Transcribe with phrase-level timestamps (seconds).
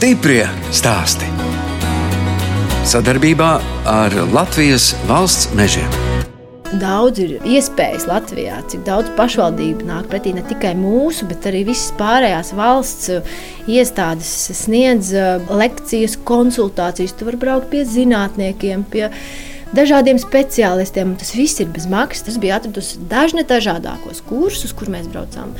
[0.00, 1.26] Stiprie stāsti.
[2.88, 3.48] Sadarbībā
[3.84, 5.90] ar Latvijas valsts mežiem.
[6.80, 11.92] Daudz ir iespējas Latvijā, cik daudz pašvaldību nāk pretī ne tikai mūsu, bet arī visas
[12.00, 13.12] pārējās valsts
[13.68, 14.32] iestādes
[14.62, 17.12] sniedz uh, lekcijas, konsultācijas.
[17.12, 19.10] Tu vari braukt pie zinātniekiem, pie
[19.76, 21.12] dažādiem speciālistiem.
[21.20, 22.24] Tas viss ir bez maksas.
[22.30, 25.52] Tas bija atradusi dažne dažādākos kursus, kur mēs braucām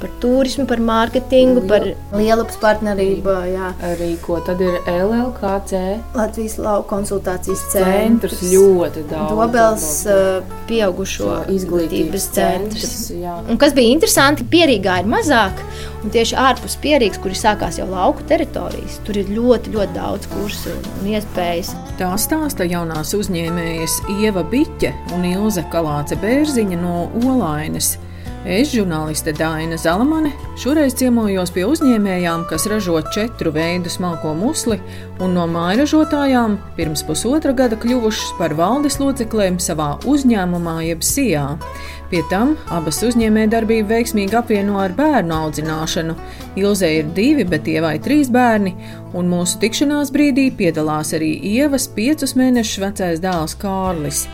[0.00, 3.36] par turismu, par mārketingu, par lielupas partnerību.
[3.52, 3.72] Jā.
[3.92, 5.82] Arī ko tad ir LLKC?
[6.18, 8.42] Latvijas lauka konsultācijas Centrs centrs.
[8.52, 9.32] ļoti daudz.
[9.32, 12.96] Dobels uh, pieaugušo izglītības centrs.
[13.12, 13.36] jā.
[13.48, 15.62] Un kas bija interesanti, Pierīgā ir mazāk,
[16.02, 20.28] un tieši ārpus Pierīgas, kur ir sākās jau lauku teritorijas, tur ir ļoti, ļoti daudz
[20.32, 21.74] kursu un iespējas.
[22.00, 27.96] Tā stāsta jaunās uzņēmējas Ieva Biķe un Ilze Kalāce Bērziņa no Olainas.
[28.48, 34.78] Es, žurnāliste Dāna Zalamane, šoreiz ciemojos pie uzņēmējām, kas ražo četru veidu smalko musli,
[35.20, 41.44] un no mājražotājām pirms pusotra gada kļuvušas par valdes locekliem savā uzņēmumā, jeb SIA.
[42.08, 46.16] Pie tam abas uzņēmējdarbību veiksmīgi apvieno ar bērnu audzināšanu.
[46.56, 48.72] Ilzē ir divi, bet ievai trīs bērni,
[49.12, 54.24] un mūsu tikšanās brīdī piedalās arī ievas piecus mēnešus vecais dēls Kārlis.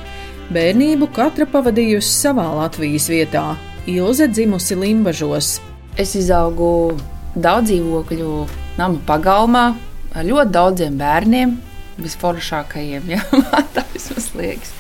[0.55, 3.49] Bērnību katra pavadījusi savā Latvijas vietā.
[3.87, 5.59] Ilze dzimusi Limbažos.
[6.01, 6.97] Es izaugu
[7.37, 8.29] daudz dzīvokļu
[8.79, 9.65] nama pagalmā
[10.17, 11.53] ar ļoti daudziem bērniem,
[12.01, 13.11] visforšākajiem.
[13.51, 14.73] Man tā vismaz liekas.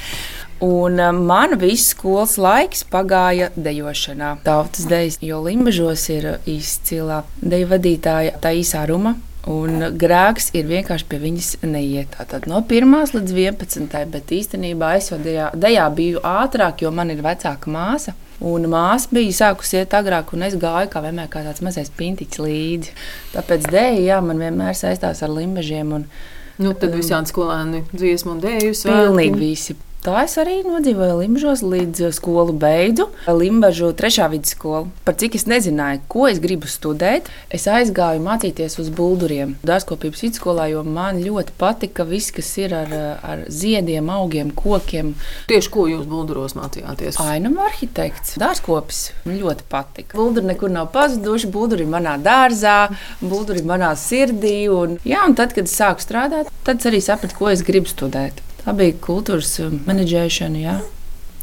[0.64, 4.38] Un um, mana visa skolas laiks pagāja dejošanā.
[4.46, 9.18] Tautas dejas, jo Limbažos ir izcila deju vadītāja Taisā Ruma.
[9.50, 12.14] Un grēks ir vienkārši pie viņas neiet.
[12.16, 13.96] Tātad no 1 līdz 11.
[14.12, 18.14] Bet īstenībā es jau dejā, dejā biju ātrāk, jo man ir vecāka māsa.
[18.44, 22.40] Un māsa bija sākusi iet agrāk, un es gāju kā vienmēr kā tāds mazais pintiņš
[22.40, 22.94] līdzi.
[23.36, 25.92] Tāpēc dēļ, jā, man vienmēr saistās ar limbažiem.
[26.00, 26.08] Un
[26.54, 29.74] Nu, tad visādi skolēni dziesmu un dēļu pilnīgi visi.
[30.04, 33.06] Tā es arī nodzīvoju Limbažos līdz uh, skolu beidzu.
[33.24, 34.82] Limbažu trešā vidusskola.
[35.06, 39.54] Par cik es nezināju, ko es gribu studēt, es aizgāju mācīties uz bulduriem.
[39.64, 45.14] Dārzkopības vidusskolā, jo man ļoti patika viss, kas ir ar, uh, ar ziediem, augiem, kokiem.
[45.48, 47.16] Tieši ko jūs bulduros mācījāties?
[47.24, 49.06] Ainam arhitekts, dārzkopis.
[49.24, 50.20] Man ļoti patika.
[50.20, 52.90] Bulduri nekur nav pazuduši, bulduri manā dārzā,
[53.24, 54.66] bulduri manā sirdī.
[54.68, 57.88] Un, jā, un tad, kad es sāku strādāt, tad es arī sapratu, ko es gribu
[57.88, 58.50] studēt.
[58.64, 60.60] Tā bija kultūras um, menedžēšana.
[60.62, 60.78] Jā.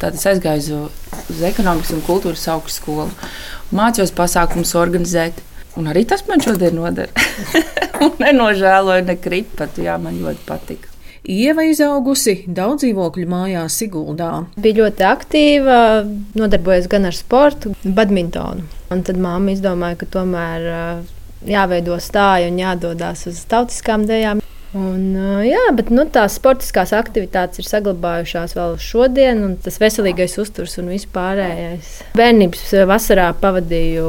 [0.02, 3.12] Tad es aizgāju uz, ekonomikas un kultūras augstskolu.
[3.78, 5.44] Mācījos pasākumus organizēt.
[5.78, 7.14] Un arī tas man šodien noder.
[8.24, 9.78] Nenožēloju, ne kripat.
[9.80, 10.90] Jā, man ļoti patika.
[11.22, 14.32] Ieva izaugusi daudz dzīvokļu mājās Siguldā.
[14.58, 15.78] Bija ļoti aktīva,
[16.34, 18.66] nodarbojos gan ar sportu, badmintonu.
[18.92, 21.12] Un tad māma izdomāja, ka tomēr uh,
[21.46, 24.42] jāveido stāja un jādodas uz tautiskām dejām.
[24.78, 30.78] Un, jā, bet nu, tās sportiskās aktivitātes ir saglabājušās vēl šodien, un tas veselīgais uzturs
[30.80, 31.98] un vispārējais.
[32.16, 34.08] Bērnības vasarā pavadīju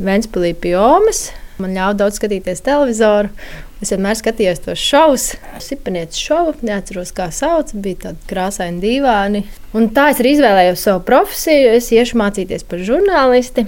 [0.00, 1.26] Vēnspīlī pie Omas.
[1.58, 3.32] Man ļāva daudz skatīties televizoru.
[3.82, 5.24] Es vienmēr skatījos tos šovus,
[5.62, 7.74] sipanieces šovu, neatceros, kā sauc.
[7.74, 9.42] Bija tādi krāsaini divāni.
[9.76, 11.74] Un tā es arī izvēlējos savu profesiju.
[11.76, 13.66] Es iešu mācīties par žurnālisti.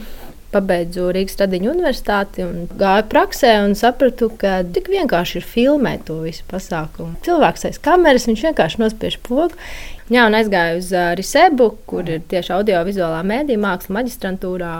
[0.50, 6.18] Pabeidzu Rīgas Tradiņu universitāti un gāju praksē un sapratu, ka tik vienkārši ir filmēt to
[6.24, 7.14] visu pasākumu.
[7.26, 9.54] Cilvēks aiz kameras, viņš vienkārši nospiež pogu.
[10.10, 10.88] Jā, un aizgāju uz
[11.20, 14.72] Risebu, kur ir tieši audio-vizuālā mēdīņa māksla, maģistrantūrā.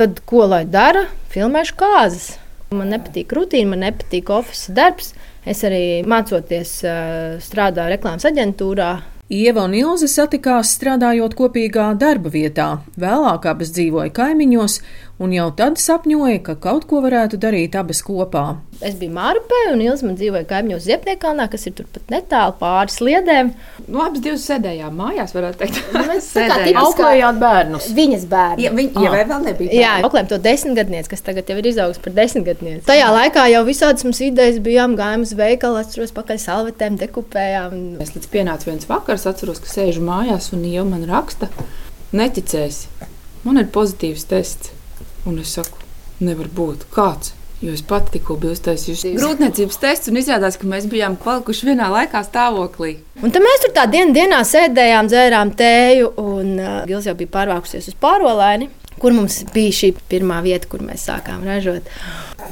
[0.00, 1.04] Tad, ko lai dara?
[1.30, 2.32] Filmēšu kāzas.
[2.74, 5.14] Man nepatīk rutīna, man nepatīk oficiāls darbs.
[5.46, 6.80] Es arī mācoties,
[7.46, 8.90] strādāju reklāmas aģentūrā.
[9.32, 12.66] Ieva un Ilze satikās strādājot kopīgā darba vietā.
[13.00, 14.80] Vēlāk abas dzīvoja kaimiņos,
[15.22, 18.42] un jau tad sapņoja, ka kaut ko varētu darīt abas kopā.
[18.82, 23.52] Es biju Mārupē, un Ilza man dzīvoja kaimiņos Ziepniekalnā, kas ir turpat netālu pāris sliedēm.
[23.86, 25.78] Nu, abas divas sēdējām mājās, varētu teikt.
[25.94, 26.64] Mēs Sēdējām.
[26.66, 27.86] tipiskā- Auklējāt bērnus.
[27.94, 28.64] Viņas bērni.
[28.66, 29.76] Ja, viņa jau vēl nebija.
[29.78, 32.82] Jā, auklējām to desmitgadnieci, kas tagad jau ir izaugusi par desmitgadnieci.
[32.90, 37.72] Tajā laikā jau visādas mums idejas bijām, gājām uz veikalu, atceros pakaļ salvetēm, dekupējām.
[37.78, 41.48] un- Es līdz pienācu viens vakars, atceros, ka sēžu mājās un jau man raksta,
[42.12, 42.86] neticēsi.
[43.44, 44.70] Man ir pozitīvs tests.
[45.28, 45.78] Un es saku,
[46.22, 47.36] nevar būt kāds.
[47.62, 51.86] Jo es pati tikko biju uztaisījusi grūtniecības testu, un izrādās, ka mēs bijām palikuši vienā
[51.92, 52.96] laikā stāvoklī.
[53.22, 57.30] Un tad mēs tur tā dienā, dienā sēdējām, dzērām tēju, un uh, Gils jau bija
[57.38, 58.66] pārvākusies uz pārolaini.
[58.98, 61.86] Kur mums bija šī pirmā vieta, kur mēs sākām ražot?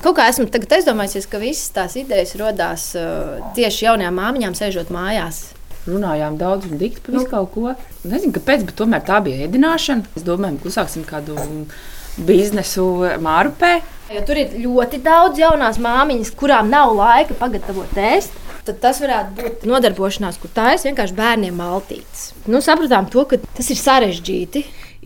[0.05, 4.94] Kaut kā esmu tagad aizdomājusies, ka visas tās idejas radās uh, tieši jaunajām māmiņām, sēžot
[4.94, 5.49] mājās.
[5.90, 7.70] Runājām daudz un dikti par visu kaut ko.
[8.06, 10.14] Nezinu, kāpēc, bet tomēr tā bija ēdināšana.
[10.14, 11.34] Es domāju, ka uzsāksim kādu
[12.19, 12.87] biznesu
[13.23, 13.79] Mārupē.
[14.11, 18.35] Jo tur ir ļoti daudz jaunās māmiņas, kurām nav laika pagatavot ēst.
[18.67, 22.33] Tad tas varētu būt nodarbošanās, kur tā ir vienkārši bērniem maltītes.
[22.51, 24.65] Nu, sapratām to, ka tas ir sarežģīti.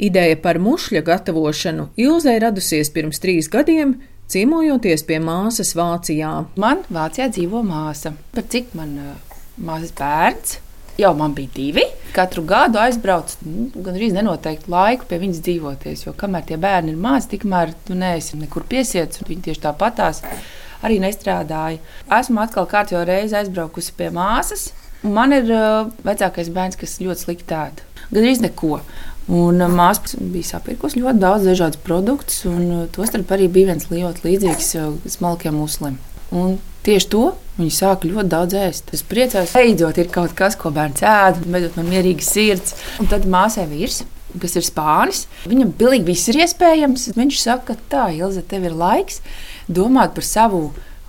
[0.09, 3.95] Ideja par mušļa gatavošanu Ilzai radusies pirms trīs gadiem,
[4.33, 6.33] ciemojoties pie māsas Vācijā.
[6.59, 8.17] Man Vācijā dzīvo māsa.
[8.35, 10.59] Par cik man uh, māsas bērns?
[10.99, 11.83] Jau man bija divi.
[12.15, 16.05] Katru gadu aizbraucu nu, gandrīz nenoteiktu laiku pie viņas dzīvoties.
[16.07, 19.25] Jo kamēr tie bērni ir mācīti, tikmēr tu neesi nekur piesiets.
[19.27, 20.23] Viņi tieši tāpatās
[20.87, 21.83] arī nestrādāja.
[22.21, 24.69] Esmu atkal kārtībā reizi aizbraukusi pie māsas.
[25.03, 27.83] Man ir uh, vecākais bērns, kas ļoti slikti ēd.
[28.15, 28.79] Gandrīz neko.
[29.35, 33.91] Un uh, māsa bija sapirkusi ļoti daudz dažādu produktu, un uh, tostarp arī bija viens
[33.91, 35.99] ļoti līdzīgs uh, smalkiem muslim.
[36.35, 37.25] Un tieši to
[37.59, 38.91] viņi sāka ļoti daudz ēst.
[38.97, 42.75] Es priecājos, beidzot ir kaut kas, ko bērns ēd, beidzot man mierīga sirds.
[43.03, 44.03] Un tad māsai vīrs.
[44.43, 45.29] Kas ir spānis?
[45.47, 47.13] Viņam pilnīgi viss ir iespējams.
[47.15, 49.21] Viņš saka, ka tā, Ilze, tev ir laiks
[49.71, 50.65] domāt par savu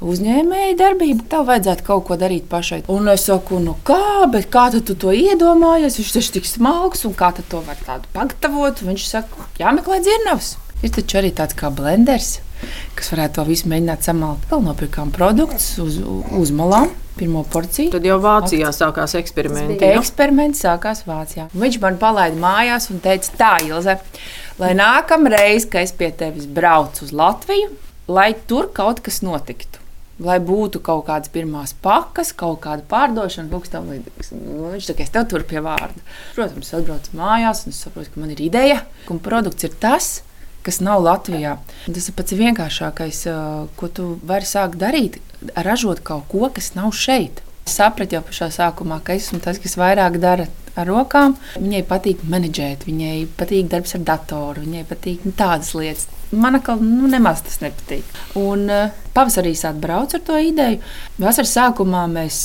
[0.05, 2.83] uzņēmēju darbību, tev vajadzētu kaut ko darīt pašai.
[2.91, 5.97] Un es saku, nu kā, bet kā tu to iedomājies?
[6.01, 8.83] Viņš taču tik smalks, un kā to var tādu pagatavot?
[8.85, 10.55] Viņš saka, jāmeklē dzirnavs.
[10.83, 12.39] Ir taču arī tāds kā blenders,
[12.97, 14.45] kas varētu to visu mēģināt samalt.
[14.51, 16.91] Vēl nopirkām produktus uz, uz malām.
[17.15, 17.93] Pirmo porciju.
[17.93, 19.77] Tad jau Vācijā sākās eksperimenti.
[19.95, 21.45] Eksperiments sākās Vācijā.
[21.55, 23.95] Viņš man palaida mājās un teica, tā, Ilze,
[24.59, 27.71] lai nākamreiz, kad es pie tevis braucu uz Latviju,
[28.11, 29.85] lai tur kaut kas notiktu
[30.23, 34.31] lai būtu kaut kādas pirmās pakas, kaut kāda pārdošana, kaut kas tamlīdzīgs.
[34.37, 36.05] Nu, viņš saka, es tev tur pie vārda.
[36.37, 38.79] Protams, atbraucu mājās un saprotu, ka man ir ideja,
[39.11, 40.13] un produkts ir tas.
[40.19, 40.34] Kas
[40.83, 41.57] nav Latvijā.
[41.85, 43.23] Tas ir pats vienkāršākais,
[43.77, 45.19] ko tu vari sākt darīt,
[45.55, 47.43] ražot kaut ko, kas nav šeit.
[47.65, 50.45] Es sapratu jau pašā sākumā, ka esmu tas, kas vairāk dara
[50.77, 51.35] ar rokām.
[51.57, 56.07] Viņai patīk menedžēt, viņai patīk darbs ar datoru, viņai patīk nu, tādas lietas.
[56.35, 58.05] Man atkal nu, nemaz tas nepatīk.
[58.39, 58.67] Un
[59.15, 60.81] pavasarī sāk braukt ar to ideju.
[61.21, 62.41] Vasaras sākumā mēs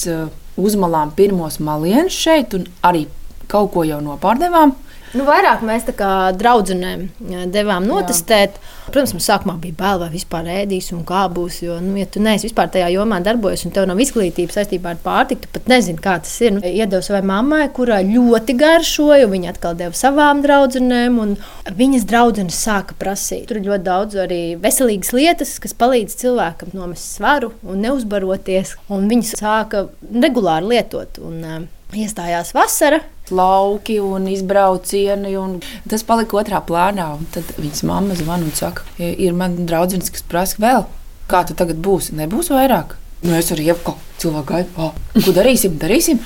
[0.61, 3.07] uzmalām pirmos malienus šeit un arī
[3.51, 4.77] kaut ko jau nopārdevām.
[5.11, 6.09] Nu, vairāk mēs tā kā
[6.39, 7.09] draudzenēm
[7.51, 8.59] devām notestēt.
[8.61, 8.77] Jā.
[8.91, 11.61] Protams, mums sākumā bija bail, vai vispār ēdīs un kā būs.
[11.65, 15.01] Jo, nu, ja tu neesi vispār tajā jomā darbojies un tev nav izglītības saistībā ar
[15.03, 16.55] pārtiku, tu pat nezini, kā tas ir.
[16.57, 21.35] Nu, iedevu savai mammai, kurai ļoti garšoja, viņa atkal deva savām draudzenēm, un
[21.83, 23.49] viņas draudzenes sāka prasīt.
[23.51, 28.77] Tur ir ļoti daudz arī veselīgas lietas, kas palīdz cilvēkam nomest svaru un neuzbaroties.
[28.95, 31.19] Un viņas sāka regulāri lietot.
[31.27, 33.01] Un, Iestājās vasara,
[33.35, 35.35] lauki un izbraucieni.
[35.41, 35.59] Un
[35.91, 37.11] tas palika otrā plānā.
[37.35, 40.87] Tad viņas mamma zvana un saka, ir man draugs, kas prasa vēl,
[41.31, 42.17] kā tu tagad būsi.
[42.19, 42.97] Nebūs vairāk.
[43.21, 44.91] Nu, es arī jau cilvēku gaidu,
[45.27, 46.21] ko darīsim, darīsim.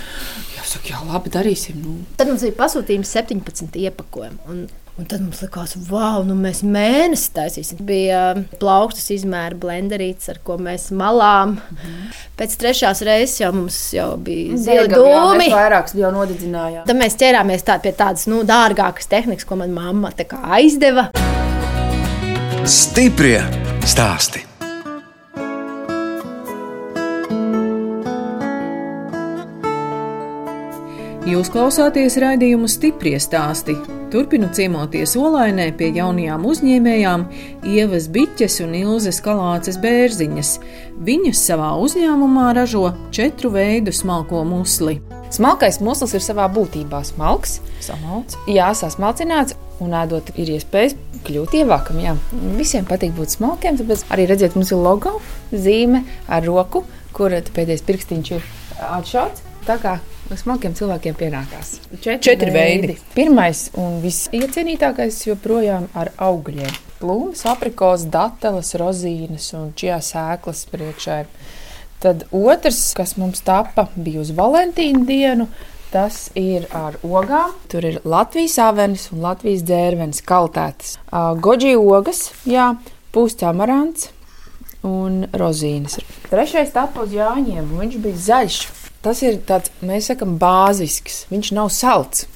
[0.54, 1.80] Jā, saka, jā, labi, darīsim.
[1.82, 1.96] Nu.
[2.18, 4.38] Tad mums bija pasūtījums 17 iepakojumi.
[4.50, 4.66] Un
[5.10, 7.80] tad mums likās, wow, nu mēs mēnesi taisīsim.
[7.86, 11.56] Bija um, plaukstas izmēra blenderīts, ar ko mēs malām.
[11.58, 12.12] -hmm.
[12.38, 15.50] Pēc trešās reizes jau mums jau bija zila dūmi.
[15.50, 16.86] Vairākas jau nodedzinājām.
[16.86, 20.12] Tad mēs ķērāmies tā, pie tādas nu, dārgākas tehnikas, ko man mamma
[20.42, 21.10] aizdeva.
[22.64, 23.42] Stiprie
[23.82, 24.46] stāstī!
[31.24, 34.03] Jūs klausāties raidījumu stipri stāstī.
[34.14, 37.22] Turpinu ciemoties Olainē pie jaunajām uzņēmējām
[37.66, 40.52] Ievas Biķes un Ilzes Kalāces bērziņas.
[41.08, 45.00] Viņas savā uzņēmumā ražo četru veidu smalko musli.
[45.34, 50.94] Smalkais muslis ir savā būtībā smalks, samalts, jā, sasmalcināts, un ēdot ir iespējas
[51.26, 51.98] kļūt ievākam.
[52.06, 52.14] Jā.
[52.54, 55.18] Visiem patīk būt smalkiem, tāpēc arī redziet, mums ir logo
[55.50, 56.86] zīme ar roku,
[57.18, 58.50] kur pēdējais pirkstiņš ir
[58.94, 59.42] atšauts.
[59.66, 59.98] Tā kā
[60.32, 62.88] Smalkiem cilvēkiem pienākās četri, četri veidi.
[62.88, 62.94] veidi.
[63.12, 66.72] Pirmais un visiecienītākais joprojām ar augļiem.
[67.02, 71.18] Plūmes, aprikos, dateles, rozīnes un čijā sēklas priekšā.
[72.00, 75.48] Tad otrs, kas mums tapa, bija uz Valentīnu dienu.
[75.92, 77.52] Tas ir ar ogām.
[77.70, 80.96] Tur ir Latvijas avenis un Latvijas dzērvenes kaltētas.
[81.44, 82.72] Goģi ogas, jā,
[83.14, 84.08] pūsts amarants
[84.84, 86.00] un rozīnes.
[86.32, 88.58] Trešais tapa uz Jāņiem, un viņš bija zaļš
[89.04, 91.24] tas ir tāds, mēs sakām, bāzisks.
[91.32, 92.26] Viņš nav salds.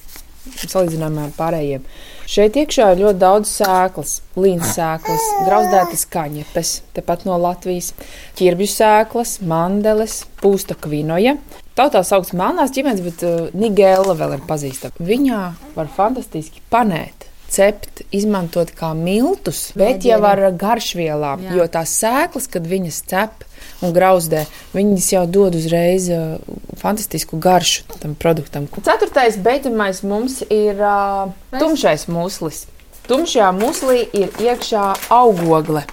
[0.49, 1.85] Salīdzinājumā ar pārējiem.
[2.29, 7.95] Šeit iekšā ir ļoti daudz sēklas, līnijas sēklas, grauzdētas kaņepes, tepat no Latvijas,
[8.37, 11.37] ķirbju sēklas, mandeles, pūsta kvinoja.
[11.79, 15.09] Tautā sauc melnās ģimenes, bet uh, Nigēla vēl ir pazīstama.
[15.09, 15.43] Viņā
[15.77, 21.47] var fantastiski panēt cept, izmantot kā miltus, bet jau ar garšvielām.
[21.49, 21.57] Jā.
[21.59, 23.45] Jo tās sēklas, kad viņas cep,
[23.83, 24.47] un grauzdē.
[24.75, 26.39] Viņas jau dod uzreiz uh,
[26.81, 28.67] fantastisku garšu tam produktam.
[28.83, 32.67] Ceturtais beidzamais mums ir uh, tumšais muslis.
[33.09, 35.85] Tumšajā muslī ir iekšā augogle.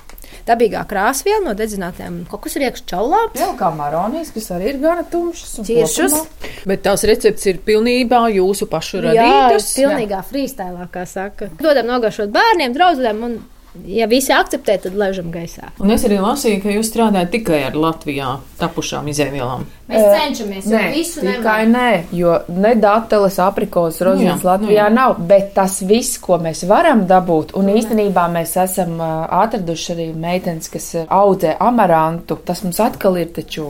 [0.46, 3.32] dabīgā krāsviela no dedzinātiem kokus riekšu čaulām.
[3.34, 5.56] Jā, kā maronijas, kas arī ir gana tumšas.
[5.58, 9.72] kopumā- Bet tās recepts ir pilnībā jūsu pašu Jā, radītas.
[9.80, 11.48] pilnīgā freestēlā, kā saka.
[11.62, 13.39] Dodam nogaršot bērniem, draugiem, un,
[13.88, 15.72] ja visi akceptē, tad ležam gaisā.
[15.84, 19.65] Un es arī lasīju, ka jūs strādājat tikai ar Latvijā tapušām izēvielām.
[19.86, 24.96] Mēs cenšamies Nē, tikai nē, jo ne dateles, aprikos, rozes jā, Latvijā nu jā.
[24.96, 30.72] nav, bet tas viss, ko mēs varam dabūt, un īstenībā mēs esam atraduši arī meitenes,
[30.74, 33.67] kas audzē amarantu, tas mums atkal ir taču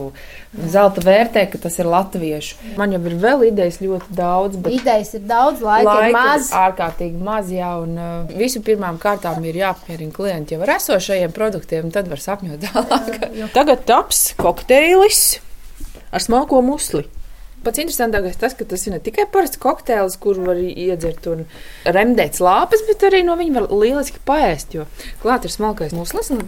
[0.72, 2.56] zelta vērtē, ka tas ir latviešu.
[2.78, 6.50] Man jau ir vēl idejas ļoti daudz, bet Idejas ir daudz, laika, laika ir maz.
[6.56, 11.90] ārkārtīgi maz, jā, un uh, visu pirmām kārtām ir jāapmierina klienti jau ar esošajiem produktiem,
[11.92, 13.28] tad var sapņot tālāk.
[13.56, 15.38] Tagad taps kokteilis
[16.12, 17.04] ar smalko musli.
[17.66, 21.40] Pats interesantākais tas, ka tas ir ne tikai parasts kokteils, kur var iedzert un
[21.82, 24.84] remdēt slāpes, bet arī no viņa var lieliski paēst, jo
[25.24, 26.30] klāt ir smalkais muslis.
[26.30, 26.44] un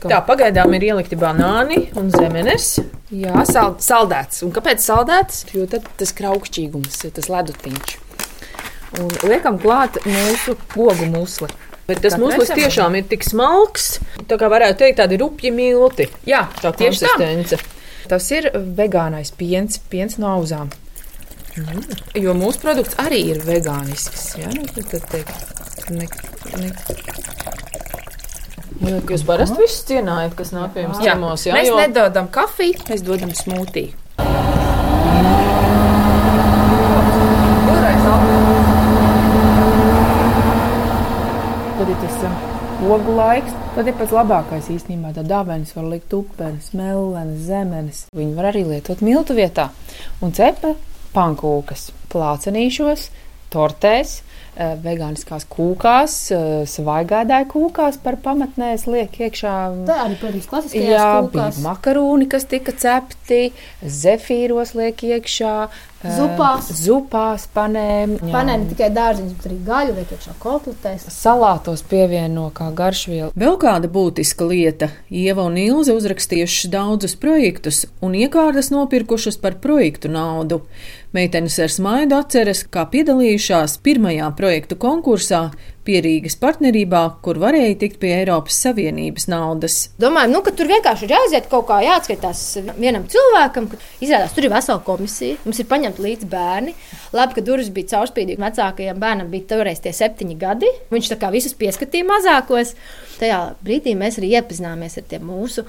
[0.00, 2.78] Tā pagaidām ir ielikti banāni un zemenes.
[3.12, 4.40] Jā, sal, saldēts.
[4.46, 5.42] Un kāpēc saldēts?
[5.52, 7.98] Jo tad tas kraukšķīgums, tas ledutiņš.
[9.02, 11.50] Un liekam klāt mūsu gogu musli.
[11.88, 12.62] Bet tas zemenei.
[12.62, 13.96] tiešām ir tik smalks,
[14.30, 16.06] tā kā varētu teikt, tādi rupji milti.
[16.28, 17.58] Jā, Tā tieši tā.
[18.08, 20.70] Tas ir vegānais piens, piens no auzām.
[22.16, 24.30] Jo mūsu produkts arī ir vegānisks.
[24.40, 26.08] Jā, nu, tad, tad teikt, ne,
[26.56, 26.72] ne.
[28.82, 32.80] Jūs parasti visus cienājat, kas nāk pie jums Jā, ciemos, jā, mēs jo nedodam kafiju,
[32.88, 33.94] mēs dodam smūtiju.
[41.82, 42.34] Tad ir tas um,
[42.94, 45.14] ogu laiks, tad ir pats labākais īstenībā.
[45.14, 48.04] Tā dāvanas var likt upenes, mellenes, zemenes.
[48.14, 49.70] Viņi var arī lietot miltu vietā.
[50.22, 50.74] Un cepa
[51.14, 53.08] pankūkas plācenīšos,
[53.54, 54.20] tortēs,
[54.56, 59.86] vegāniskās kūkās, eh, svaigādāja kūkās par pamatnēs liek iekšā.
[59.88, 61.56] Tā arī, protams, klasiskajās Jā, kūkās.
[61.56, 66.70] bija makaroni, kas tika cepti, zefīros liek iekšā, eh, Zupās.
[66.82, 68.16] zupās, panēm.
[68.18, 68.30] jā.
[68.32, 71.06] Panē ne tikai dārziņus, bet arī gaļu vai iekšā kotletēs.
[71.14, 73.30] Salātos pievieno kā garšvielu.
[73.38, 74.90] Vēl kāda būtiska lieta-
[75.22, 80.62] Ieva un Ilze uzrakstījušas daudzus projektus un iekārtas nopirkušas par projektu naudu.
[81.12, 85.50] Meitenes ar smaidu atceras, kā piedalījušās pirmajā projektu konkursā
[85.86, 89.78] Pierīgas partnerībā, kur varēja tikt pie Eiropas Savienības naudas.
[90.02, 92.42] Domājam, nu, ka tur vienkārši ir jāaiziet kaut kā jāatskaitās
[92.76, 96.76] vienam cilvēkam, ka izrādās tur ir vesela komisija, mums ir paņemti līdzi bērni.
[97.16, 98.42] Labi, ka durvis bija caurspīdīgas.
[98.42, 100.70] Vecākajam bērnam bija toreiz tie septiņi gadi.
[100.94, 102.76] Viņš tā kā visus pieskatīja mazākos.
[103.18, 105.66] Tajā brīdī mēs arī iepazināmies ar tiem mūsu.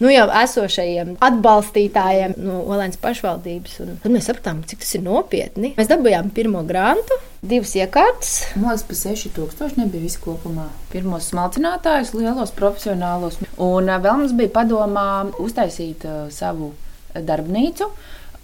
[0.00, 3.76] Nu, jau esošajiem atbalstītājiem no Olēnas pašvaldības.
[3.84, 5.74] Un tad mēs sapratām, cik tas ir nopietni.
[5.76, 8.32] Mēs dabūjām pirmo grantu, divas iekārtas.
[8.56, 10.68] Liekas, pa 6000 nebija viss kopumā.
[10.94, 13.38] Pirmos smalcinātājus, lielos profesionālos.
[13.60, 15.06] Un ā, vēl mums bija padomā
[15.42, 16.72] uztaisīt ā, savu
[17.12, 17.90] darbnīcu.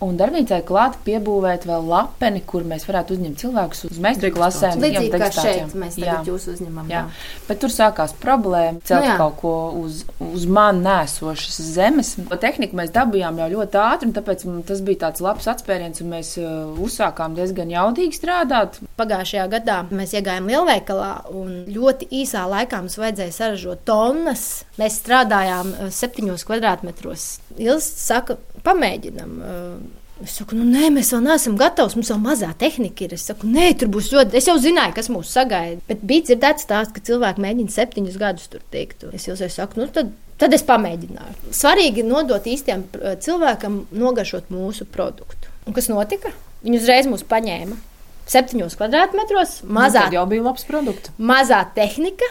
[0.04, 4.76] Un darbnīcai klāt piebūvēt vēl lapeni, kur mēs varētu uzņemt cilvēkus uz meistaru klasēm.
[4.78, 6.04] jā, Līdzīgi kā šeit mēs Jā.
[6.12, 6.86] tagad jūs uzņemam.
[6.92, 7.00] Jā,
[7.48, 8.78] bet tur sākās problēma.
[8.86, 9.16] Celt Nu jā.
[9.18, 12.12] kaut ko uz, uz man nēsošas zemes.
[12.38, 16.32] Tehniku mēs dabūjām jau ļoti ātri, un tāpēc tas bija tāds labs atspēriens, un mēs
[16.38, 16.46] uh,
[16.78, 18.78] uzsākām diezgan jaudīgi strādāt.
[18.98, 24.46] Pagājušajā gadā mēs iegājām lielveikalā, un ļoti īsā laikā mums vajadzēja saražot tonnas.
[24.78, 27.28] Mēs strādājām eh, septiņos kvadrātmetros.
[27.58, 29.38] Ilgs saka, pamēģinam.
[29.52, 31.94] eh, Es saku, nu, nē, mēs vēl neesam gatavi.
[31.94, 33.12] Mums vēl mazā tehnika ir.
[33.14, 34.34] Es saku, nē, tur būs ļoti.
[34.34, 35.78] Es jau zināju, kas mūs sagaida.
[35.86, 39.04] Bet bija dzirdēts stāsts, ka cilvēki mēģina septiņus gadus tur tikt.
[39.14, 40.10] Es jau saku, nu, tad,
[40.42, 41.52] tad es pamēģināju.
[41.54, 45.54] Svarīgi nodot īstiem eh, cilvēkam nogaršot mūsu produktu.
[45.70, 46.34] Un kas notika?
[46.66, 47.78] Viņi uzreiz mūs paņēma.
[48.26, 51.14] Septiņos kvadrātmetros, mazā, Nu, jau bija labs produkts.
[51.16, 52.26] mazā tehnika,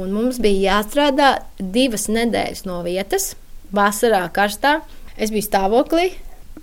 [0.00, 3.34] un mums bija jāstrādā divas nedēļas no vietas,
[3.70, 4.78] vasarā karstā.
[5.18, 6.12] Es biju stāvoklī,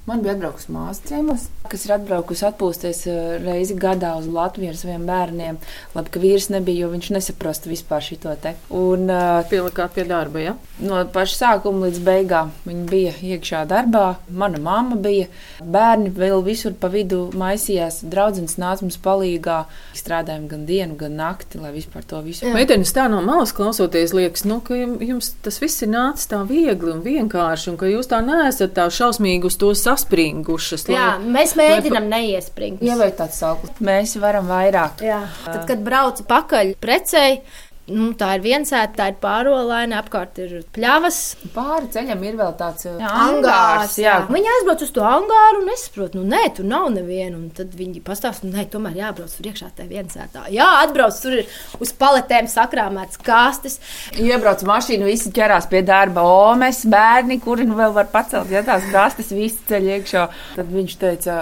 [0.06, 4.78] Man bija atbraukusi māsa ciemos, kas ir atbraukusi atpūsties uh, reizi gadā uz Latviju ar
[4.78, 5.58] saviem bērniem.
[5.96, 8.54] Labi, ka vīrs nebija, jo viņš nesaprastu vispār šo te.
[8.70, 10.54] Un uh, Pielikāt pie darba, ja?
[10.84, 14.18] no paša sākuma līdz beigām viņi bija iekšā darbā.
[14.30, 15.30] Mana mamma bija,
[15.64, 18.02] bērni vēl visur pa vidu maisījās.
[18.12, 19.62] Draudzens nāca mums palīgā.
[19.96, 22.46] Strādājām gan dienu, gan nakti, lai vispār to visu.
[22.54, 26.42] Meitenes tā no malas klausoties, liekas, nu, ka jum- jums tas viss ir nācis tā
[26.46, 30.88] viegli un vienkārši, un ka jūs tā neesat tā šausmīgi uz to saspringušas.
[30.90, 32.82] lai- Jā, mēs mēģinām neiespringt.
[32.86, 35.02] Ievērot tāds sauklis, mēs varam vairāk.
[35.06, 35.22] Jā.
[35.46, 37.42] Tad, kad braucu pakaļ precēji,
[37.86, 41.20] Nu, tā ir viensēta, tā ir pārolaina, apkārt ir pļavas.
[41.54, 44.16] Pāri ceļam ir vēl tāds uh, Angārs, jā.
[44.26, 47.38] Viņi aizbrauc uz to angāru un es saprotu, nu, nē, tur nav neviena.
[47.54, 50.48] Tad viņi pastāsta, nu, nē, tomēr jābrauc tur iekšā tajā viensētā.
[50.56, 53.78] Jā, atbrauc, tur ir uz paletēm sakrāmēts kastes.
[54.18, 56.26] Iebrauc mašīnu, visi ķerās pie darba.
[56.26, 60.28] O, mēs bērni, kuri nu vēl var pacelt, ja tās kastes visi ceļ iekšā.
[60.58, 61.40] Tad viņš teica,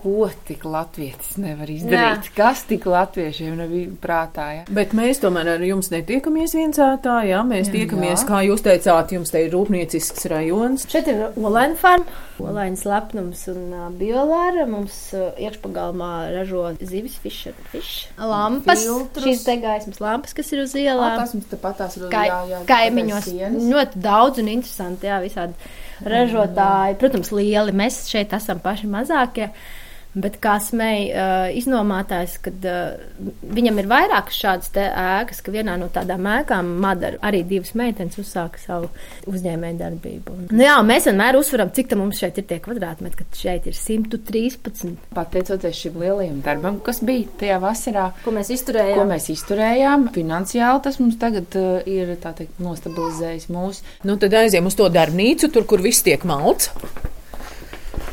[0.00, 2.28] ko tik latvietis nevar izdarīt.
[2.30, 2.34] Jā.
[2.36, 4.46] Kas tik latviešiem nebija prātā?
[4.56, 4.62] Ja?
[4.72, 8.28] Bet mēs tomēr ar jums netiekamies viensētā, jā, mēs jā, tiekamies, jā.
[8.30, 10.86] kā jūs teicāt, jums te ir rūpniecisks rajons.
[10.90, 12.06] Šeit ir Olaina farma,
[12.40, 14.64] Olaina lepnums un uh, biolāra.
[14.70, 18.06] Mums uh, iekšpagalmā ražo zivis, fish, fish.
[18.16, 19.26] lampas, Filtrus.
[19.26, 21.18] šīs te gaismas lampas, kas ir uz ielām.
[21.20, 23.28] Tas mums tepat tās ir uz Kai, jā, jā, kaimiņos.
[23.68, 26.96] Ļoti daudz un interesanti, jā, visādi ražotāji.
[27.02, 29.50] Protams, lieli mēs šeit esam paši mazākie.
[29.50, 29.78] Ja.
[30.10, 32.98] Bet kā smēja uh, iznomātājs, kad uh,
[33.46, 38.58] viņam ir vairākas šādas ēkas, ka vienā no tādām ēkām Madara arī divas meitenes uzsāka
[38.58, 38.88] savu
[39.30, 40.34] uzņēmēju darbību.
[40.34, 43.76] Un, nu jā, mēs vienmēr uzsveram, cik mums šeit ir tie kvadrātmetri, ka šeit ir
[43.78, 44.96] 113.
[45.14, 50.84] Pateicoties šim lielajam darbam, kas bija tajā vasarā, ko mēs izturējām, ko mēs izturējām finansiāli
[50.84, 53.86] tas mums tagad uh, ir teikt, nostabilizējis mūsu.
[54.08, 56.72] Nu, tad aizjām uz to darbnīcu, tur, kur viss tiek malts.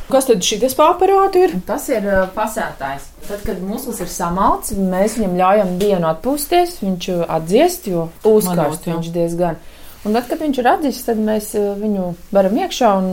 [0.07, 1.55] Kas tad šis pārparāts ir?
[1.67, 3.09] Tas ir uh, pasētājs.
[3.27, 8.87] Tad, kad muslis ir samalts, mēs viņam ļaujam dienu atpūsties, viņš uh, atdziest, jo uzkārst
[8.87, 9.59] viņš diezgan.
[10.07, 13.09] Un tad, kad viņš ir atdzists, tad mēs uh, viņu varam iekšā un,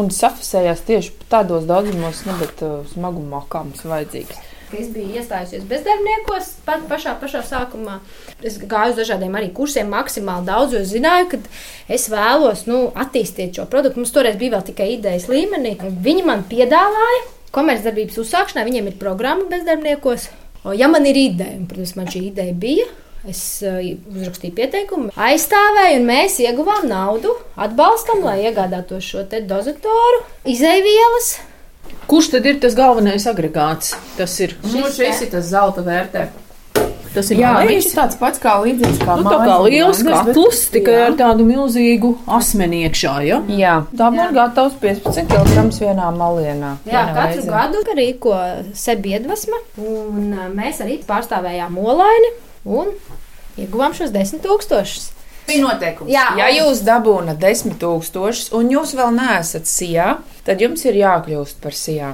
[0.00, 5.66] un safisējās tieši tādos daudzumos, nu, bet smagumā, kā mums vajadzīgs ka es biju iestājusies
[5.70, 7.98] bezdarbniekos pat pašā, pašā sākumā.
[8.46, 11.42] Es gāju uz dažādiem arī kursiem, maksimāli daudz, jo zināju, ka
[11.92, 14.00] es vēlos nu, attīstīt šo produktu.
[14.00, 15.76] Mums toreiz bija vēl tikai idejas līmenī.
[15.80, 20.30] Viņi man piedāvāja komercdarbības uzsākšanai, viņiem ir programma bezdarbniekos.
[20.76, 22.88] Ja man ir ideja, un, protams, man šī ideja bija,
[23.28, 31.34] Es uh, uzrakstīju pieteikumu, aizstāvēju, un mēs ieguvām naudu atbalstam, lai iegādātos šo dozatoru, izaivielas,
[32.10, 33.92] Kurš tad ir tas galvenais agregāts?
[34.18, 36.24] Tas ir nu, šis ir tas zelta vērtē.
[37.14, 40.62] Tas ir Jā, viņš ir tāds pats kā līdzīgs kā nu, tā kā liels katls,
[40.74, 41.04] tikai jā.
[41.08, 43.14] ar tādu milzīgu asmeni iekšā.
[43.26, 43.38] Ja?
[43.50, 46.72] Jā, tā man gatavs 15 kg vienā malienā.
[46.90, 47.54] Jā, katru reizi.
[47.54, 48.36] gadu rīko
[48.78, 52.34] sebi iedvesma, un mēs arī pārstāvējām olaini
[52.66, 52.94] un
[53.58, 55.10] ieguvām šos 10 tūkstošus
[55.46, 56.10] bija noteikums.
[56.12, 61.62] Jā, ja jūs dabūnat desmit tūkstošus un jūs vēl neesat sijā, tad jums ir jākļūst
[61.62, 62.12] par sijā.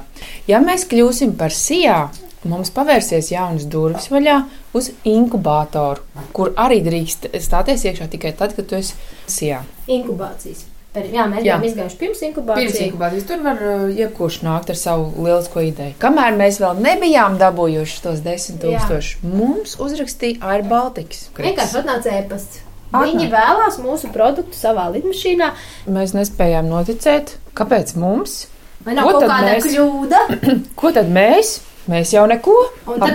[0.51, 2.07] Ja mēs kļūsim par sijā,
[2.47, 4.39] mums pavērsies jaunas durvis vaļā
[4.77, 6.05] uz inkubātoru,
[6.37, 9.65] kur arī drīkst stāties iekšā tikai tad, kad tu esi sijā.
[9.87, 10.67] Inkubācijas.
[10.97, 12.73] Jā, mēs bijām izgājuši pirms inkubācijas.
[12.73, 15.97] Pirms inkubācijas tur var uh, jebkurš nākt ar savu lielisko ideju.
[16.01, 21.27] Kamēr mēs vēl nebijām dabūjuši tos desmit tūkstošus, mums uzrakstīja Air Baltics.
[21.37, 22.66] Vienkārši atnāca ēpasts.
[22.95, 25.51] Viņi vēlās mūsu produktu savā lidmašīnā.
[25.93, 28.45] Mēs nespējām noticēt, kāpēc mums.
[28.87, 29.67] Vai nav Ko kaut kāda mēs...
[29.67, 30.21] kļūda?
[30.81, 31.57] Ko tad mēs?
[31.87, 32.55] Mēs jau neko.
[32.91, 33.15] Un tad,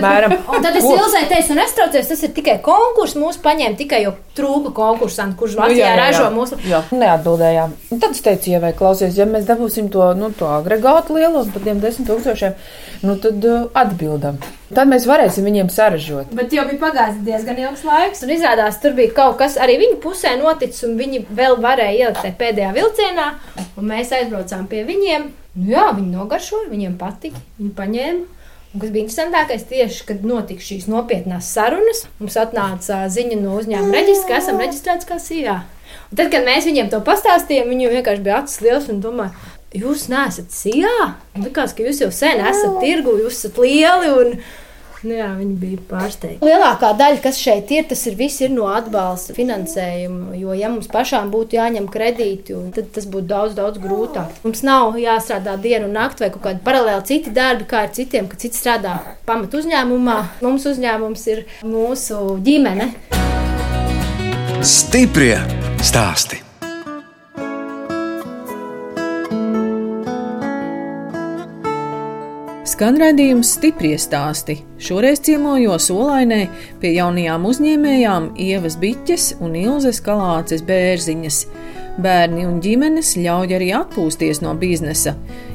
[0.64, 3.18] un es ilzēju teicu, un es traucējos, tas ir tikai konkurss.
[3.20, 6.56] Mūsu paņēma tikai, jo trūka konkursantu, kurš Latvijā nu, ražo mūsu.
[6.68, 7.74] Jā, neatbildējām.
[7.92, 11.44] Un tad es teicu, ja vai klausies, ja mēs dabūsim to, nu, to agregātu lielo
[11.52, 12.56] par tiem desmit tūkstošiem,
[13.04, 14.40] nu tad uh, atbildam.
[14.72, 16.32] Tad mēs varēsim viņiem saražot.
[16.32, 20.00] Bet jau bija pagājis diezgan ilgs laiks, un izrādās, tur bija kaut kas arī viņu
[20.00, 23.32] pusē noticis, un viņi vēl varēja ielikt tajā pēdējā vilcienā,
[23.76, 25.28] un mēs aizbraucām pie viņiem.
[25.58, 28.41] Nu, jā, viņi nogaršoja, viņiem patika, viņi paņēma.
[28.72, 33.98] Un kas bija interesantākais, tieši kad notika šīs nopietnās sarunas, mums atnāca ziņa no uzņēmuma
[33.98, 35.58] reģistra, ka esam reģistrēti kā sijā.
[36.08, 39.34] Un tad, kad mēs viņiem to pastāstījām, viņi vienkārši bija acis liels un domāja,
[39.76, 40.94] jūs neesat sijā.
[41.36, 44.12] Likās, ka jūs jau sen esat tirgu, jūs esat lieli.
[44.22, 44.34] Un,
[45.02, 46.46] Nu jā, viņi bija pārsteigti.
[46.46, 50.36] Lielākā daļa, kas šeit ir, tas ir viss ir no atbalsta finansējuma.
[50.38, 54.38] Jo, ja mums pašām būtu jāņem kredīti, tad tas būtu daudz, daudz grūtāk.
[54.46, 58.30] Mums nav jāstrādā dienu un nakti vai kaut kādi paralēli citi darbi, kā ir citiem,
[58.30, 58.94] ka citi strādā
[59.26, 60.20] pamat uzņēmumā.
[60.46, 62.92] Mums uzņēmums ir mūsu ģimene.
[64.62, 65.36] Stiprie
[65.82, 66.51] stāstī!
[72.82, 74.56] Skan redzējums stipri stāsti.
[74.82, 76.40] Šoreiz ciemojos Olainē
[76.82, 81.38] pie jaunajām uzņēmējām Ievas Biķes un Ilzes Kalāces bērziņas.
[82.02, 85.12] Bērni un ģimenes ļauj arī atpūsties no biznesa.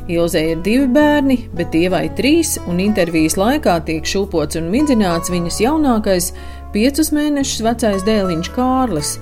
[0.07, 5.59] Ilzē ir divi bērni, bet Ievai trīs, un intervijas laikā tiek šūpots un midzināts viņas
[5.65, 6.31] jaunākais,
[6.71, 9.17] piecus mēnešus vecais dēliņš Kārlis.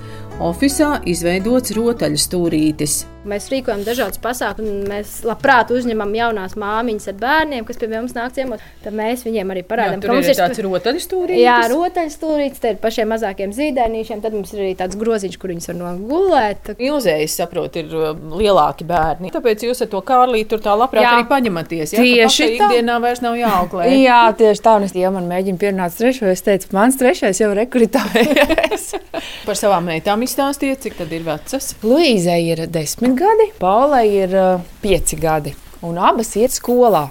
[0.52, 3.00] Oficiālā izveidots rotaļu stūrītis.
[3.26, 4.86] Mēs rīkojam dažādas pasākumus.
[4.90, 8.62] Mēs labprāt uzņemam jaunās māmiņas ar bērniem, kas pie mums nāk ciemos.
[8.84, 11.42] Tad mēs viņiem arī parādām, ka mums ir tāds rotaļstūrītis.
[11.42, 14.22] Jā, rotaļstūrītis, te ir pašiem mazākiem zīdainīšiem.
[14.24, 16.70] Tad mums ir arī tāds groziņš, kur viņus var nogulēt.
[16.76, 19.32] Ilzējas, saprot, ir uh, lielāki bērni.
[19.34, 21.16] Tāpēc jūs ar to Kārlīti tur tā labprāt jā.
[21.18, 21.96] arī paņematies.
[21.96, 22.06] Ja?
[22.06, 22.70] Tieši tā.
[22.70, 23.90] Ikdienā vairs nav jāauklē.
[24.06, 24.76] jā, tieši tā.
[24.78, 26.30] Un es jau man mēģinu pierunāt trešo.
[26.30, 28.92] Es teicu, mans trešais jau rekrutājies.
[29.48, 31.72] Par savām meitām izstāstiet, cik tad ir vecas.
[31.86, 35.54] Luīzai ir desmit gadi, Paulai ir uh, pieci gadi,
[35.86, 37.06] un abas iet skolā.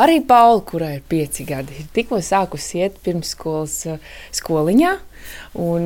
[0.00, 4.94] Arī Paula, kurai ir pieci gadi, ir tikko sākusi iet pirmsskolas uh, skoliņā,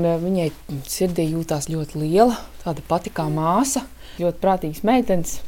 [0.06, 0.50] uh, viņai
[0.90, 3.84] sirdī jūtās ļoti liela, tāda pati kā māsa,
[4.20, 5.40] ļoti prātīgas meitenes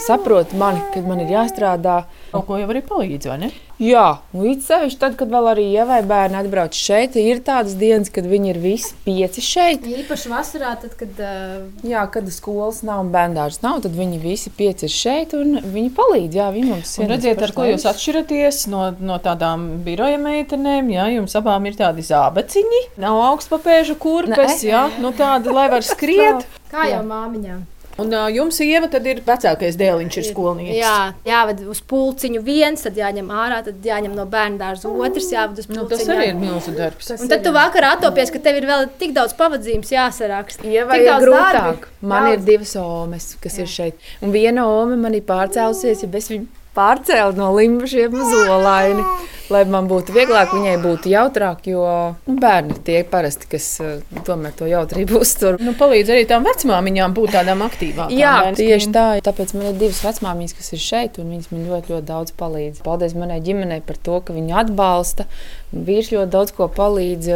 [0.00, 2.02] saprot mani, kad man ir jāstrādā.
[2.32, 3.54] Kaut ko jau arī palīdz, vai ne?
[3.82, 8.26] Jā, līdz sevišķi tad, kad vēl arī ievai bērni atbrauc šeit, ir tādas dienas, kad
[8.30, 9.88] viņi ir visi pieci šeit.
[9.90, 11.64] Īpaši vasarā, tad, kad, uh...
[11.82, 15.90] jā, kad skolas nav un bērndārs nav, tad viņi visi pieci ir šeit un viņi
[15.98, 16.38] palīdz.
[16.38, 17.10] Jā, viņi mums ir.
[17.10, 22.06] Redziet, ar ko jūs atšķiraties no, no tādām biroja meitenēm, jā, jums abām ir tādi
[22.06, 26.46] zābeciņi, nav augstpapēžu kurpes, jā, nu tādi, lai var skriet.
[26.74, 27.73] Kā jau māmiņām.
[28.02, 30.78] Un uh, jums sieva tad ir vecākais dēliņš, ir skolnieks.
[30.80, 35.62] Jā, jāved uz pulciņu viens, tad jāņem ārā, tad jāņem no bērnu dārza otrs, jāved
[35.62, 35.84] uz pulciņu.
[35.84, 37.12] Nu, tas arī ir milzu darbs.
[37.12, 40.66] Tas un tad tu vakar atopies, ka tev ir vēl tik daudz pavadzījums jāsaraksta.
[40.74, 41.60] Jā, vai ir grūtāk?
[41.60, 41.94] Darbi.
[42.02, 42.34] Man daudz.
[42.34, 43.68] ir divas omes, kas Jā.
[43.68, 44.12] ir šeit.
[44.24, 49.06] Un viena ome man ir pārcēlusies, ja bez viņas pārcēlu no limbašiem uz olaini.
[49.52, 51.84] Lai man būtu vieglāk, viņai būtu jautrāk, jo
[52.24, 55.58] nu, bērni tie parasti, kas uh, tomēr to jautrību uztur.
[55.60, 58.14] Nu, palīdz arī tām vecmāmiņām būt tādām aktīvākām.
[58.16, 59.04] Jā, tieši tā.
[59.24, 62.80] Tāpēc man ir divas vecmāmiņas, kas ir šeit, un viņas man ļoti, ļoti daudz palīdz.
[62.86, 65.28] Paldies manai ģimenei par to, ka viņi atbalsta.
[65.74, 67.30] Vīrs ļoti daudz ko palīdz.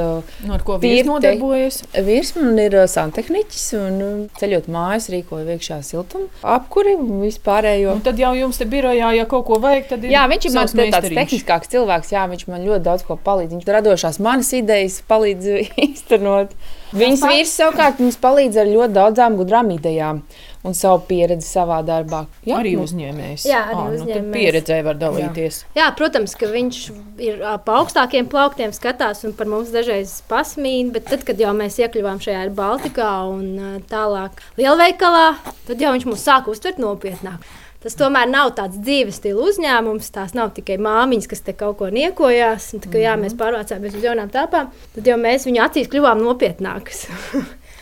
[0.46, 1.82] No ar ko vīrs nodarbojas?
[2.06, 4.02] Vīrs man ir santehniķis un
[4.38, 7.98] ceļot mājas rīkoja iekšā siltumu apkuri vispārējo.
[7.98, 10.54] Un tad jau jums te birojā, ja kaut ko vajag, tad ir Jā, viņš ir
[10.56, 13.56] mans tāds tehniskāks cilvēks, jā, viņš man ļoti daudz ko palīdz.
[13.56, 15.48] Viņš radošās manas idejas palīdz
[15.88, 16.54] īstenot.
[16.98, 20.22] Viņas vīrs savukārt mums palīdz ar ļoti daudzām gudrām idejām
[20.66, 22.24] un savu pieredzi savā darbā.
[22.46, 23.44] Jā, arī nu, uzņēmējs.
[23.48, 24.24] Jā, arī à, uzņēmējs.
[24.26, 25.60] Nu, pieredzē var dalīties.
[25.62, 25.82] Jā.
[25.82, 26.80] jā, protams, ka viņš
[27.24, 31.78] ir pa augstākiem plauktiem skatās un par mums dažreiz pasmīn, bet tad, kad jau mēs
[31.82, 35.30] iekļuvām šajā Baltikā un tālāk lielveikalā,
[35.68, 37.44] tad jau viņš mūs sāk uztvert nopietnāk.
[37.78, 40.10] Tas tomēr nav tāds dzīves stila uzņēmums.
[40.14, 42.72] Tās nav tikai māmiņas, kas te kaut ko niekojās.
[42.74, 43.40] Un, tā, ka, jā, mēs mhm.
[43.44, 47.06] pārvācāmies uz jaunām telpām, tad jau mēs viņu acīs kļuvām nopietnākas.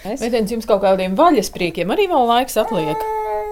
[0.06, 3.08] Mēģinājums jums kaut kādiem vaļaspriekiem arī vēl laiks atliek.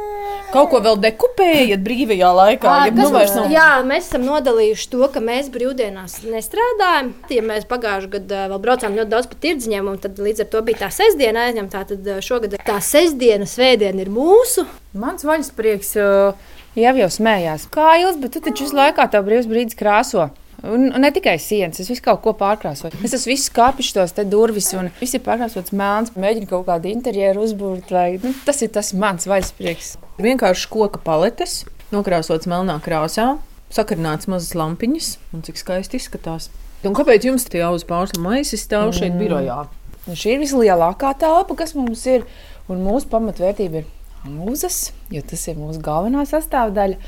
[0.54, 2.70] Kaut ko vēl dekupējat brīvajā laikā.
[2.70, 3.48] À, ja nu nav...
[3.50, 7.10] Jā, mēs esam nodalījuši to, ka mēs brīvdienās nestrādājam.
[7.34, 10.62] Ja mēs pagājušajā gadā vēl braucām ļoti daudz pa tirdziņiem, un tad līdz ar to
[10.68, 11.82] bija tā sestdiena aizņemta.
[11.90, 14.66] Tad šogad tā sestdiena, svētdiena ir mūsu.
[14.94, 17.66] Mans vaļasprieks jau, jau smējās.
[17.74, 20.30] Kā ilgs, bet tu taču visu laikā tā brīvs brīdis krāso.
[20.62, 23.00] Un, un ne tikai sienas, es visu kaut ko pārkrāsoju.
[23.04, 26.14] Es esmu visu kāpis tos durvis, un viss ir pārkrāsots melns.
[26.16, 29.96] Mēģinu kaut kādu interjeru uzbūvēt, lai nu, tas ir tas mans vaļasprieks.
[30.22, 33.34] Vienkārši koka paletes, nokrāsots melnā krāsā,
[33.74, 36.48] sakarināts mazas lampiņas, un cik skaisti izskatās.
[36.84, 39.20] Un kāpēc jums tie uz pārslu maisi stāv šeit mm.
[39.22, 39.58] birojā?
[40.04, 42.26] Nu, šī ir vislielākā telpa, kas mums ir,
[42.68, 43.86] un mūsu pamatvērtība ir
[44.28, 46.98] mūzes, jo tas ir mūsu galvenā sastāvdaļa.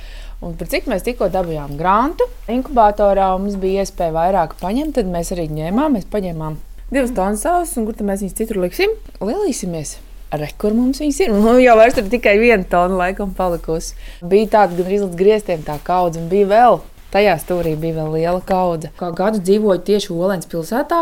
[0.46, 5.11] Un par cik mēs tikko dabūjām grantu inkubatorā, un mums bija iespēja vairāk paņemt, tad
[5.11, 5.96] mēs arī ņēmām.
[5.98, 6.59] Mēs paņēmām
[6.92, 8.94] divas tonnas savus, un kur mēs viņus citur liksim?
[9.18, 9.96] Lielīsimies!
[10.37, 11.32] Re, kur mums viņas ir?
[11.35, 13.94] Nu, jau vairs tur tikai viena tona laikam palikusi.
[14.26, 16.80] Bija tāda gan līdz grieztiem tā kaudze, un bija vēl
[17.16, 18.90] Tajā stūrī bija vēl liela kaudze.
[18.98, 20.98] Kā gadu dzīvoju tieši Olēnas pilsētā,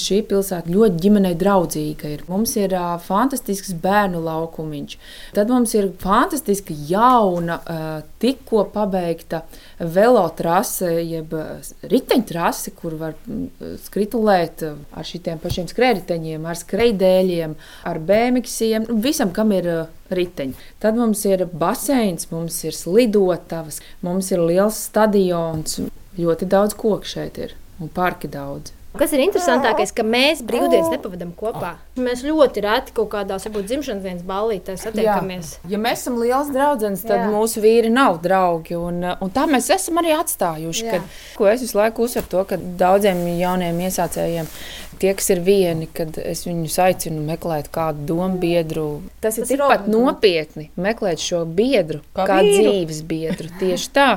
[0.00, 2.12] šī pilsēta ļoti ģimenei draudzīga.
[2.14, 2.22] Ir.
[2.30, 4.94] Mums ir uh, fantastisks bērnu laukumiņš.
[5.36, 7.84] Tad mums ir fantastiska jauna, uh,
[8.22, 9.42] tikko pabeigta
[9.76, 11.36] velotrase, jeb
[11.84, 13.18] riteņtrase, kur var
[13.84, 17.60] skritulēt ar šiem pašiem skrējējiņiem, ar skrejdēļiem,
[17.92, 20.56] ar bēmiksiem, visam, kam ir uh, riteņi.
[20.82, 25.80] Tad mums ir baseins, mums ir slidotavas, mums ir liels stadions,
[26.18, 28.77] ļoti daudz koku šeit ir un parki daudz.
[28.96, 31.74] Kas ir interesantākais, ka mēs brīvdienas nepavadām kopā.
[32.00, 35.50] Mēs ļoti reti kaut kādās, varbūt dzimšanas dienas ballītēs satiekamies.
[35.60, 35.74] Jā.
[35.74, 37.28] Ja mēs esam liels draugs, tad Jā.
[37.28, 38.78] mūsu vīri nav draugi.
[38.80, 40.86] Un, un tā mēs esam arī atstājuši.
[40.88, 44.48] Kad, ko es visu laiku uzsveru to, ka daudziem jauniem iesācējiem
[44.98, 48.86] tie, kas ir vieni, kad es viņus aicinu meklēt kādu domu biedru.
[49.20, 53.52] Tas, Tas ir tikpat nopietni meklēt šo biedru, kā, kā dzīves biedru.
[53.60, 54.08] Tieši tā.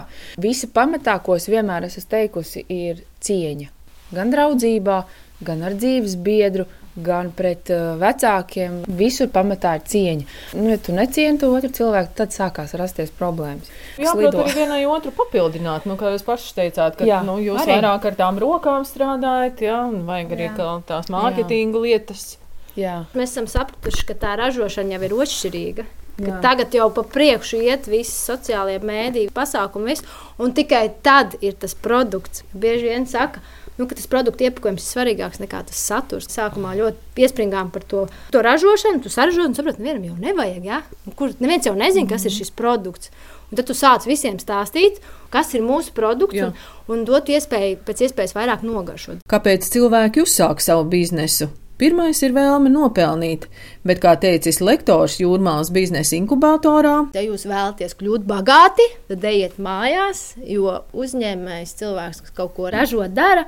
[0.42, 3.70] Visa pamatā, ko es vienmēr esmu teikusi, ir cieņa
[4.16, 5.02] gan draudzībā,
[5.46, 8.82] gan ar dzīves biedru, gan pret uh, vecākiem.
[9.00, 10.26] Visur pamatā ir cieņa.
[10.58, 13.72] Nu, ja tu necieni to otru cilvēku, tad sākās rasties problēmas.
[14.02, 15.88] Jā, protams, arī vienai otru papildināt.
[15.88, 17.78] Nu, kā jūs paši teicāt, ka jā, nu, jūs arī.
[17.78, 20.52] vairāk ar tām rokām strādājat, jā, un vajag arī
[20.90, 22.28] tās mārketinga lietas.
[22.76, 23.02] Jā.
[23.16, 25.88] Mēs esam sapratuši, ka tā ražošana jau ir atšķirīga.
[26.22, 30.06] Tagad jau pa priekšu iet visi sociālie mēdīņu pasākumi, visu,
[30.38, 32.44] un tikai tad ir tas produkts.
[32.54, 33.42] Bieži vien saka,
[33.78, 36.30] nu, ka tas produktu iepakojums ir svarīgāks nekā tas saturs.
[36.32, 40.68] Sākumā ļoti piesprāgām par to, to ražošanu, tu saražo un saproti, nevienam jau nevajag.
[40.68, 40.82] Ja?
[41.20, 43.14] Kur neviens jau nezina, kas ir šis produkts.
[43.52, 46.52] Un tad tu sāc visiem stāstīt, kas ir mūsu produkts, Jā.
[46.52, 49.26] un, un dot iespēju pēc iespējas vairāk nogaršot.
[49.32, 51.50] Kāpēc cilvēki uzsāk savu biznesu?
[51.82, 53.48] Pirmais ir vēlme nopelnīt,
[53.82, 60.36] bet, kā teicis lektors Jūrmālas biznesa inkubatorā, ja jūs vēlaties kļūt bagāti, tad ejiet mājās,
[60.46, 63.48] jo uzņēmējs cilvēks, kas kaut ko ražo, dara.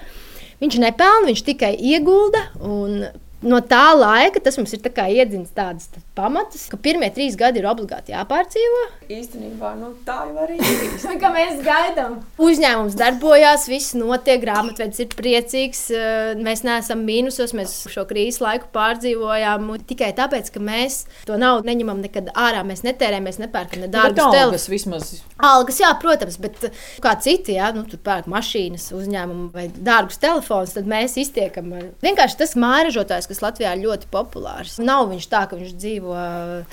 [0.63, 3.03] Viņš nepelna, viņš tikai iegulda un
[3.43, 8.13] no tā laika tas mums ir iedzinis tādas pamatus, ka pirmie trīs gadi ir obligāti
[8.13, 8.83] jāpārdzīvo.
[9.13, 11.31] Īstenībā nu, tā jau arī ir.
[11.33, 12.17] mēs gaidām.
[12.41, 15.83] Uzņēmums darbojās, viss notiek, grāmatvedis ir priecīgs.
[15.93, 21.67] Eh, mēs neesam mīnusos, mēs šo krīzes laiku pārdzīvojām tikai tāpēc, ka mēs to naudu
[21.69, 22.63] neņemam nekad ārā.
[22.67, 25.13] Mēs netērējam, mēs nepērkam ne dārgus telefonus.
[25.43, 30.21] Algas, jā, protams, bet eh, kā citi, jā, nu, tur pērk mašīnas, uzņēmumu vai dārgus
[30.21, 34.77] telefonus, tad mēs iztiekam ar vienkārši tas mājražotājs, kas Latvijā ir ļoti populārs.
[34.79, 36.15] Nav viņš tā, ka viņš dzīvo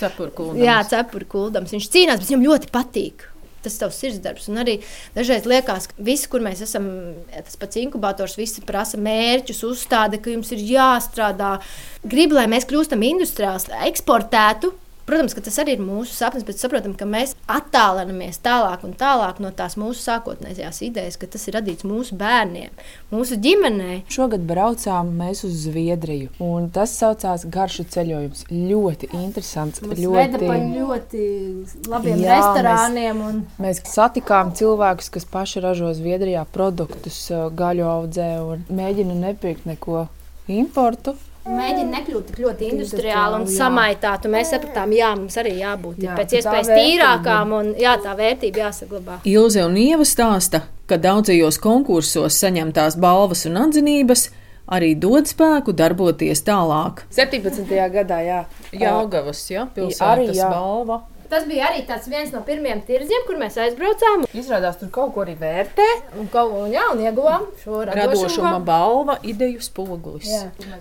[0.00, 0.62] cepurkuldams.
[0.62, 1.74] Jā, cepurkuldams.
[1.74, 3.26] Viņš cīnās, bet viņam ļoti patīk
[3.60, 4.48] tas ir tavs sirdsdarbs.
[4.48, 4.76] Un arī
[5.16, 6.86] dažreiz liekas, ka visi, kur mēs esam,
[7.30, 11.58] tas pats inkubators, visi prasa mērķus, uzstāda, ka jums ir jāstrādā.
[12.00, 14.72] Gribu, lai mēs kļūstam industriāls, eksportētu
[15.10, 19.40] Protams, ka tas arī ir mūsu sapnis, bet saprotam, ka mēs attālinamies tālāk un tālāk
[19.42, 22.70] no tās mūsu sākotnējās idejas, ka tas ir radīts mūsu bērniem,
[23.10, 24.04] mūsu ģimenei.
[24.12, 28.44] Šogad braucām mēs uz Zviedriju, un tas saucās Garšu ceļojums.
[28.54, 29.82] Ļoti interesants.
[29.82, 31.24] Mums ļoti, ļoti
[31.90, 33.24] labiem jā, restorāniem.
[33.26, 33.42] Un...
[33.58, 37.18] Mēs, mēs satikām cilvēkus, kas paši ražo Zviedrijā produktus,
[37.58, 40.06] gaļu audzē un mēģina nepirkt neko
[40.46, 41.16] importu.
[41.50, 44.30] Mēģina nekļūt tik ļoti industriāli un samaitāti.
[44.30, 49.20] Mēs sapratām, jā, mums arī jābūt jā, pēc iespējas tīrākām un jā, tā vērtība jāsaglabā.
[49.28, 54.28] Ilze un Ieva stāsta, ka daudzajos konkursos saņemtās balvas un atzinības
[54.70, 57.04] arī dod spēku darboties tālāk.
[57.14, 57.74] 17.
[57.94, 60.50] gadā, jā, Jāgavas, jā, pilsētas jā.
[60.52, 61.02] balva.
[61.30, 64.24] Tas bija arī viens no pirmajiem tirdziem, kur mēs aizbraucām.
[64.34, 65.86] Izrādās, tur kaut ko arī vērtē.
[66.18, 70.26] Un, kaut, un, jā, un ieguvām šo radošuma balvu, ideju spogulis.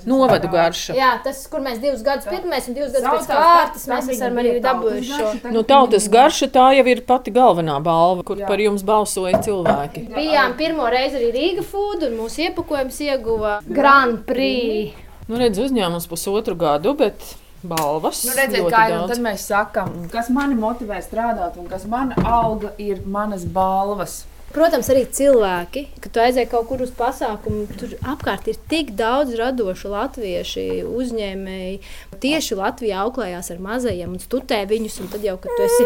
[0.09, 0.95] Novadu garša.
[0.97, 4.55] Jā, tas, kur mēs divus gadus pirmais un divus gadus pēc kārtas mēs esam arī
[4.63, 5.51] dabūjuši šo.
[5.53, 8.47] Nu, tautas garša tā jau ir pati galvenā balva, kur jā.
[8.49, 10.07] par jums balsoja cilvēki.
[10.15, 14.97] Bijām pirmo reizi arī Rīga Food un mūsu iepakojums ieguva Grand Prix.
[15.29, 17.21] Nu, redz, uzņēmums pusotru gadu, bet
[17.63, 18.23] balvas.
[18.27, 22.73] Nu, redziet, kā jau tad mēs sakām, kas mani motivē strādāt un kas mana alga
[22.81, 24.23] ir manas balvas.
[24.49, 29.91] Protams, arī cilvēki, kad aizej kaut kur uz pasākumu, tur apkārt ir tik daudz radošu
[29.93, 31.75] latviešu uzņēmēji.
[32.19, 35.85] Tieši Latvijā auklējās ar mazajiem un studē viņus, un tad jau, kad tu esi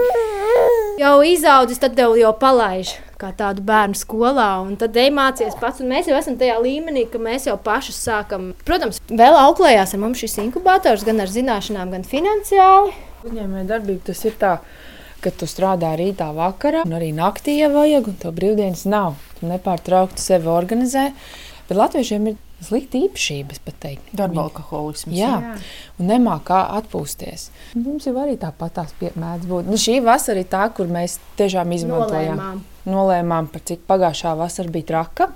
[1.02, 5.84] jau izaudzis, tad tev jau palaiž kā tādu bērnu skolā, un tad ej mācīties pats.
[5.84, 8.52] Mēs jau esam tajā līmenī, ka mēs jau paši sākam.
[8.68, 12.96] Protams, vēl auklējās ar mums šis inkubators, gan ar zināšanām, gan finansiāli.
[13.28, 14.58] Uzņēmēja darbība tas ir tā
[15.24, 19.18] ka tu strādā rītā, vakarā, un arī naktī, ja vajag, un tev brīvdienas nav.
[19.40, 21.10] Tu nepārtraukti sevi organizē.
[21.70, 24.12] Bet latviešiem ir slikta īpašības, pat teikt.
[24.16, 25.16] Darba alkoholisms.
[25.16, 25.54] Jā, jā.
[26.00, 27.48] un nemāk kā atpūsties.
[27.80, 29.72] Mums jau arī tāpat tās mēdz būt.
[29.72, 32.40] Nu, šī vasara ir tā, kur mēs tiešām izmantojām.
[32.40, 35.30] Nolēmām, Nolēmām par cik pagājušā vasara bija traka.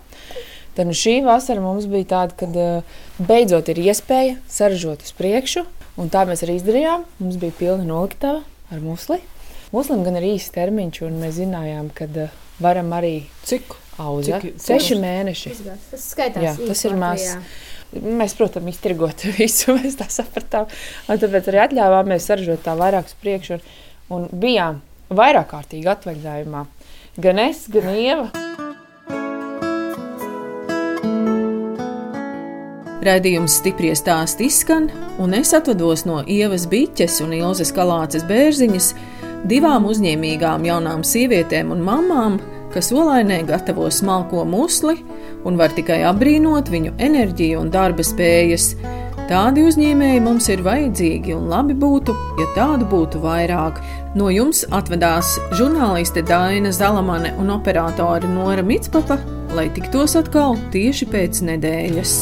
[0.77, 5.65] Tad nu, šī vasara mums bija tāda, kad uh, beidzot ir iespēja saražot uz priekšu,
[5.97, 7.07] un tā mēs arī izdarījām.
[7.23, 9.21] Mums bija pilna noliktava ar musli.
[9.75, 13.15] Muslim gan ir īsts termiņš, un mēs zinājām, ka uh, varam arī
[13.47, 14.45] cik audzēt.
[14.63, 15.55] Seši mēneši.
[15.91, 16.43] Tas skaitās.
[16.45, 17.25] Jā, tas ir maz.
[17.97, 20.67] Mēs, protams, iztirgot visu, mēs tā sapratām.
[21.07, 23.57] Un tāpēc arī atļāvāmies saražot tā vairāk uz priekšu.
[23.57, 23.63] Un,
[24.17, 26.65] un bijām vairāk kārtīgi atvaļinājumā.
[27.23, 28.29] Gan es, gan Ieva.
[33.07, 34.89] Raidījums stipri stāst izskan,
[35.21, 38.89] un es atvados no Ievas Biķes un Ilzas Kalāces bērziņas
[39.47, 42.37] divām uzņēmīgām jaunām sievietēm un mamām,
[42.73, 44.97] kas olainē gatavo smalko musli
[45.47, 48.73] un var tikai apbrīnot viņu enerģiju un darba spējas.
[49.27, 53.81] Tādi uzņēmēji mums ir vajadzīgi, un labi būtu, ja tādu būtu vairāk.
[54.15, 59.19] No jums atvedās žurnāliste Daina Zalamane un operātore Nora Mitspapa,
[59.57, 62.21] lai tiktos atkal tieši pēc nedēļas.